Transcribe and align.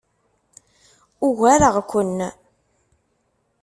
Ugareɣ-ken. 1.27 2.17